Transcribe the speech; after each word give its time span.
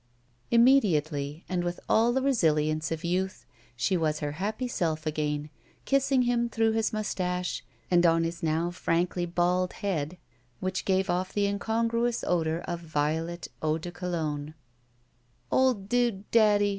Immediately, 0.49 1.45
and 1.47 1.63
with 1.63 1.79
all 1.87 2.11
the 2.11 2.23
resilience 2.23 2.91
of 2.91 3.03
youth, 3.03 3.45
she 3.75 3.95
was 3.95 4.17
her 4.19 4.31
happy 4.31 4.67
self 4.67 5.05
again, 5.05 5.51
kissing 5.85 6.23
him 6.23 6.49
through 6.49 6.71
his 6.71 6.91
mustache 6.91 7.63
and 7.91 8.03
on 8.03 8.23
his 8.23 8.41
now 8.41 8.71
frankly 8.71 9.27
bald 9.27 9.73
head, 9.73 10.17
which 10.59 10.85
gave 10.85 11.07
off 11.07 11.33
the 11.33 11.45
incongruous 11.45 12.23
odor 12.27 12.61
of 12.61 12.79
violet 12.79 13.47
eau 13.61 13.77
de 13.77 13.91
Cologne* 13.91 14.55
"Old 15.51 15.87
dude 15.87 16.23
daddy!" 16.31 16.69